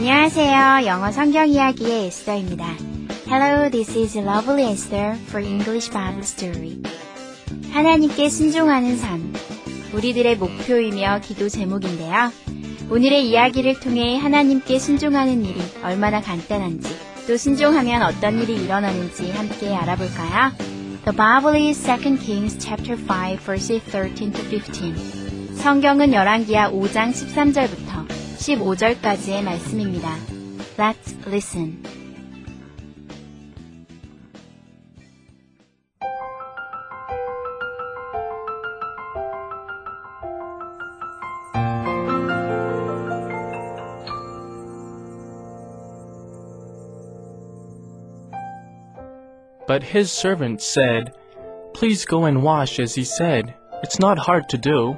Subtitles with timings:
[0.00, 0.86] 안녕하세요.
[0.86, 2.64] 영어 성경 이야기의 에스더입니다.
[3.28, 6.80] Hello, this is Lovely Esther for English Bible Story.
[7.70, 9.30] 하나님께 순종하는 삶.
[9.92, 12.32] 우리들의 목표이며 기도 제목인데요.
[12.88, 16.88] 오늘의 이야기를 통해 하나님께 순종하는 일이 얼마나 간단한지,
[17.26, 20.52] 또 순종하면 어떤 일이 일어나는지 함께 알아볼까요?
[21.04, 25.56] The Bible is 2 Kings chapter 5 verses 13 to 15.
[25.56, 27.89] 성경은 열왕기하 5장 13절부터
[28.39, 30.15] 15절까지의 말씀입니다.
[30.77, 31.81] Let's listen.
[49.67, 51.13] But his servant said,
[51.73, 53.53] Please go and wash as he said.
[53.83, 54.97] It's not hard to do.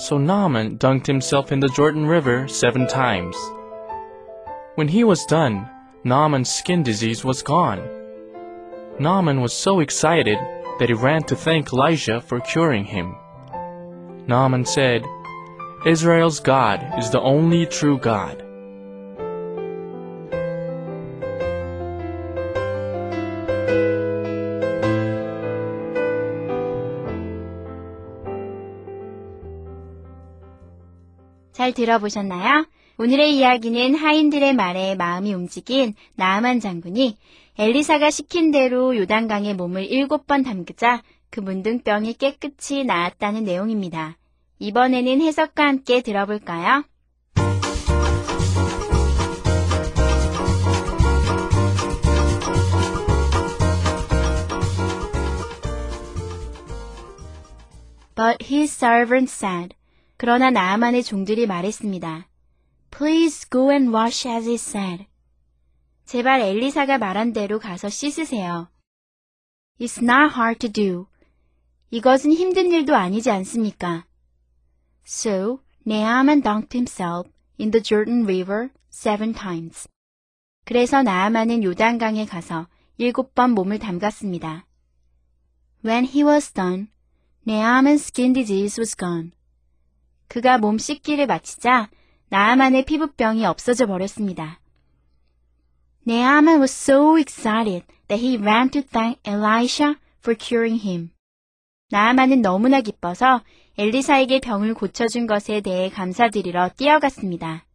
[0.00, 3.36] So Naaman dunked himself in the Jordan River seven times.
[4.76, 5.68] When he was done,
[6.04, 7.86] Naaman's skin disease was gone.
[8.98, 10.38] Naaman was so excited
[10.78, 13.14] that he ran to thank Elijah for curing him.
[14.26, 15.04] Naaman said,
[15.84, 18.42] Israel's God is the only true God.
[31.70, 32.66] 잘 들어보셨나요?
[32.98, 37.16] 오늘의 이야기는 하인들의 말에 마음이 움직인 나아만 장군이
[37.58, 44.16] 엘리사가 시킨 대로 요단강에 몸을 일곱 번 담그자 그 문둥병이 깨끗이 나았다는 내용입니다.
[44.58, 46.84] 이번에는 해석과 함께 들어볼까요?
[58.16, 59.74] But his servant said,
[60.20, 62.28] 그러나 나아만의 종들이 말했습니다.
[62.90, 65.06] Please go and wash as he said.
[66.04, 68.68] 제발 엘리사가 말한 대로 가서 씻으세요.
[69.80, 71.06] It's not hard to do.
[71.90, 74.04] 이것은 힘든 일도 아니지 않습니까?
[75.06, 79.88] So, Naaman dunked himself in the Jordan River seven times.
[80.66, 84.66] 그래서 나아만은 요단강에 가서 일곱 번 몸을 담갔습니다.
[85.82, 86.88] When he was done,
[87.48, 89.32] Naaman's skin disease was gone.
[90.30, 91.90] 그가 몸 씻기를 마치자
[92.28, 94.60] 나아만의 피부병이 없어져 버렸습니다.
[96.06, 101.10] Naaman was so excited that he ran to thank Elisha for curing him.
[101.90, 103.42] 나아만은 너무나 기뻐서
[103.76, 107.66] 엘리사에게 병을 고쳐준 것에 대해 감사드리러 뛰어갔습니다.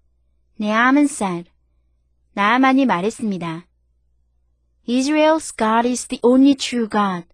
[0.62, 1.52] Naaman said,
[2.36, 3.66] 나아만이 말했습니다.
[4.88, 7.28] Israel's God is the only true God.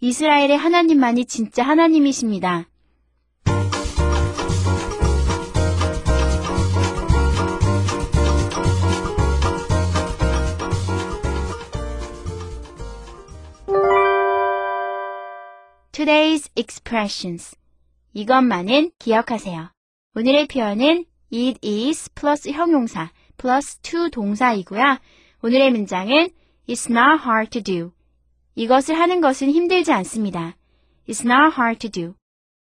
[0.00, 2.68] 이스라엘의 하나님만이 진짜 하나님이십니다.
[16.06, 17.56] Today's expressions.
[18.14, 19.72] 이것만은 기억하세요.
[20.14, 24.98] 오늘의 표현은 it is 플러스 형용사 플러스 to 동사이고요.
[25.42, 26.28] 오늘의 문장은
[26.68, 27.90] It's not hard to do.
[28.54, 30.54] 이것을 하는 것은 힘들지 않습니다.
[31.08, 32.14] It's not hard to do.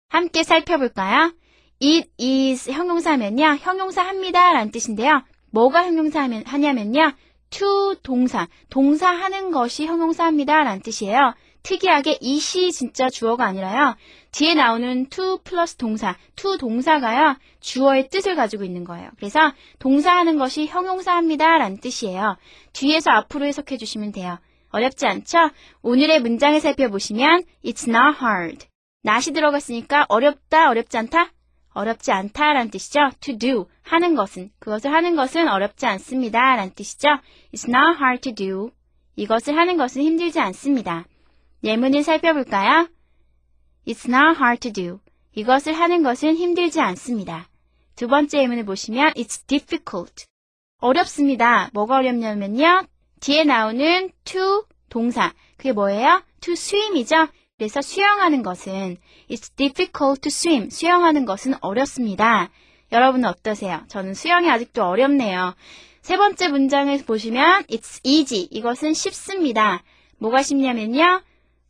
[0.09, 1.32] 함께 살펴볼까요?
[1.81, 3.59] It is 형용사면요.
[3.60, 5.22] 형용사 합니다 라는 뜻인데요.
[5.53, 7.12] 뭐가 형용사 하냐면요.
[7.50, 11.34] to 동사, 동사 하는 것이 형용사 합니다 라는 뜻이에요.
[11.63, 13.97] 특이하게 it이 진짜 주어가 아니라요.
[14.33, 17.37] 뒤에 나오는 to 플러스 동사, to 동사가요.
[17.61, 19.11] 주어의 뜻을 가지고 있는 거예요.
[19.17, 22.37] 그래서 동사하는 것이 형용사합니다 라는 뜻이에요.
[22.73, 24.38] 뒤에서 앞으로 해석해 주시면 돼요.
[24.71, 25.50] 어렵지 않죠?
[25.82, 28.67] 오늘의 문장을 살펴보시면 It's not hard.
[29.06, 31.32] not이 들어갔으니까 어렵다, 어렵지 않다?
[31.73, 33.11] 어렵지 않다 라는 뜻이죠.
[33.21, 37.09] to do, 하는 것은, 그것을 하는 것은 어렵지 않습니다 라는 뜻이죠.
[37.55, 38.71] It's not hard to do.
[39.17, 41.06] 이것을 하는 것은 힘들지 않습니다.
[41.64, 42.88] 예문을 살펴볼까요?
[43.87, 45.00] It's not hard to do.
[45.34, 47.49] 이것을 하는 것은 힘들지 않습니다.
[47.96, 50.26] 두 번째 예문을 보시면 It's difficult.
[50.78, 51.70] 어렵습니다.
[51.72, 52.87] 뭐가 어렵냐면요.
[53.20, 55.32] 뒤에 나오는 to 동사.
[55.56, 56.22] 그게 뭐예요?
[56.40, 57.28] to swim이죠.
[57.56, 58.96] 그래서 수영하는 것은
[59.28, 60.70] It's difficult to swim.
[60.70, 62.50] 수영하는 것은 어렵습니다.
[62.93, 63.82] 여러분은 어떠세요?
[63.88, 65.55] 저는 수영이 아직도 어렵네요.
[66.02, 68.49] 세 번째 문장을 보시면 it's easy.
[68.50, 69.82] 이것은 쉽습니다.
[70.19, 71.22] 뭐가 쉽냐면요.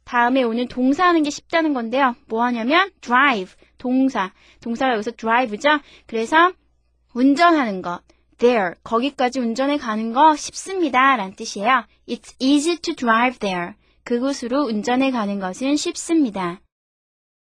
[0.08, 2.16] 다음에 오는 동사 하는 게 쉽다는 건데요.
[2.28, 3.54] 뭐 하냐면 drive.
[3.76, 4.32] 동사.
[4.62, 5.80] 동사가 여기서 drive죠.
[6.06, 6.50] 그래서
[7.12, 8.00] 운전하는 것.
[8.38, 8.70] there.
[8.82, 11.14] 거기까지 운전해 가는 거 쉽습니다.
[11.16, 11.84] 라는 뜻이에요.
[12.08, 13.72] It's easy to drive there.
[14.04, 16.62] 그곳으로 운전해 가는 것은 쉽습니다.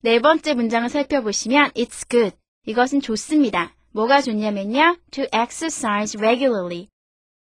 [0.02, 2.38] 네 번째 문장을 살펴보시면 it's good.
[2.68, 3.76] 이것은 좋습니다.
[3.92, 4.96] 뭐가 좋냐면요.
[5.12, 6.88] to exercise regularly.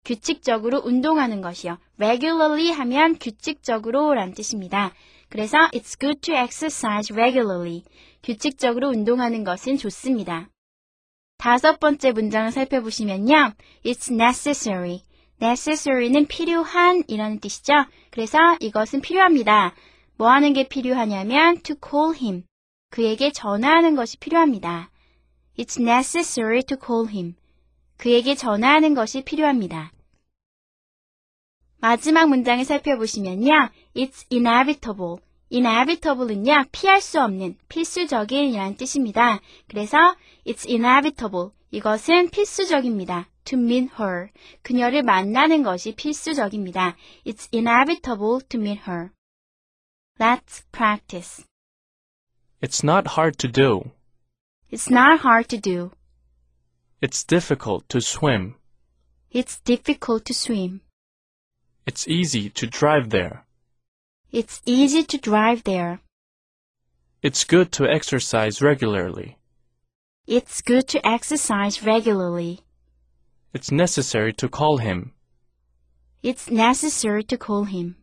[0.05, 1.79] 규칙적으로 운동하는 것이요.
[1.97, 4.93] regularly 하면 규칙적으로 라는 뜻입니다.
[5.29, 7.83] 그래서 it's good to exercise regularly.
[8.23, 10.47] 규칙적으로 운동하는 것은 좋습니다.
[11.37, 13.53] 다섯 번째 문장을 살펴보시면요.
[13.83, 15.01] It's necessary.
[15.41, 17.73] necessary는 필요한 이라는 뜻이죠.
[18.11, 19.73] 그래서 이것은 필요합니다.
[20.17, 22.43] 뭐 하는 게 필요하냐면 to call him.
[22.91, 24.91] 그에게 전화하는 것이 필요합니다.
[25.57, 27.35] It's necessary to call him.
[27.97, 29.91] 그에게 전화하는 것이 필요합니다.
[31.77, 33.69] 마지막 문장을 살펴보시면요.
[33.95, 35.17] It's inevitable.
[35.51, 39.39] inevitable은요, 피할 수 없는, 필수적인 이라는 뜻입니다.
[39.67, 39.97] 그래서
[40.45, 41.49] it's inevitable.
[41.71, 43.27] 이것은 필수적입니다.
[43.45, 44.29] to meet her.
[44.63, 46.97] 그녀를 만나는 것이 필수적입니다.
[47.25, 49.11] It's inevitable to meet her.
[50.19, 51.45] Let's practice.
[52.61, 53.91] It's not hard to do.
[54.71, 55.91] It's not hard to do.
[57.05, 58.55] It's difficult to swim.
[59.29, 60.81] It's difficult to swim.
[61.85, 63.45] It's easy to drive there.
[64.31, 65.99] It's easy to drive there.
[67.21, 69.37] It's good to exercise regularly.
[70.25, 72.61] It's good to exercise regularly.
[73.53, 75.13] It's necessary to call him.
[76.23, 77.97] It's necessary to call him.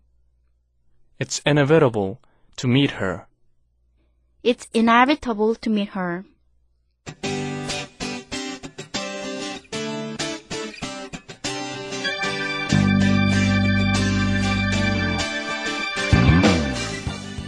[1.19, 2.21] It's inevitable
[2.59, 3.27] to meet her.
[4.45, 6.25] It's inevitable to meet her.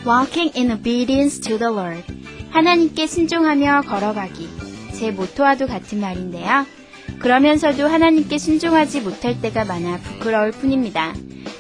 [0.06, 2.05] Walking in obedience to the Lord.
[2.51, 4.49] 하나님께 순종하며 걸어가기.
[4.93, 6.67] 제 모토와도 같은 말인데요.
[7.19, 11.15] 그러면서도 하나님께 순종하지 못할 때가 많아 부끄러울 뿐입니다.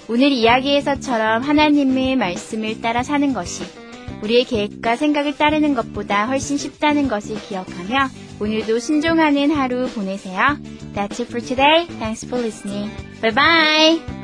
[0.08, 3.64] 오늘 이야기에서처럼 하나님의 말씀을 따라 사는 것이
[4.22, 8.08] 우리의 계획과 생각을 따르는 것보다 훨씬 쉽다는 것을 기억하며
[8.40, 10.58] 오늘도 순종하는 하루 보내세요.
[10.94, 11.86] That's it for today.
[11.98, 12.90] Thanks for listening.
[13.20, 14.23] Bye bye.